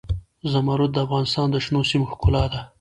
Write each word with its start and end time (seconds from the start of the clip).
زمرد 0.51 0.89
د 0.93 0.97
افغانستان 1.05 1.47
د 1.51 1.55
شنو 1.65 1.81
سیمو 1.89 2.09
ښکلا 2.11 2.43
ده. 2.51 2.59